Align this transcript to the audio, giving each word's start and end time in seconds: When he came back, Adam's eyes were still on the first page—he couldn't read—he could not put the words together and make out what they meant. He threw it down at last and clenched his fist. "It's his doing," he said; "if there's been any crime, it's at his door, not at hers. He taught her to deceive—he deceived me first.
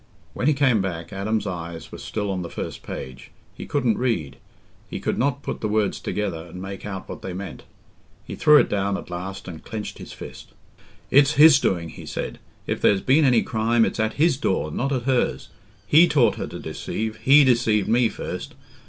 When 0.33 0.47
he 0.47 0.55
came 0.55 0.81
back, 0.81 1.13
Adam's 1.13 1.45
eyes 1.45 1.91
were 1.91 1.99
still 1.99 2.31
on 2.31 2.41
the 2.41 2.49
first 2.49 2.81
page—he 2.81 3.67
couldn't 3.67 3.99
read—he 3.99 4.99
could 4.99 5.19
not 5.19 5.43
put 5.43 5.61
the 5.61 5.67
words 5.67 5.99
together 5.99 6.43
and 6.47 6.59
make 6.59 6.87
out 6.87 7.07
what 7.07 7.21
they 7.21 7.33
meant. 7.33 7.65
He 8.25 8.33
threw 8.33 8.57
it 8.57 8.67
down 8.67 8.97
at 8.97 9.11
last 9.11 9.47
and 9.47 9.63
clenched 9.63 9.99
his 9.99 10.11
fist. 10.11 10.53
"It's 11.11 11.33
his 11.33 11.59
doing," 11.59 11.89
he 11.89 12.07
said; 12.07 12.39
"if 12.65 12.81
there's 12.81 13.01
been 13.01 13.25
any 13.25 13.43
crime, 13.43 13.85
it's 13.85 13.99
at 13.99 14.13
his 14.13 14.37
door, 14.37 14.71
not 14.71 14.91
at 14.91 15.03
hers. 15.03 15.49
He 15.85 16.07
taught 16.07 16.37
her 16.37 16.47
to 16.47 16.57
deceive—he 16.57 17.43
deceived 17.43 17.87
me 17.87 18.09
first. 18.09 18.55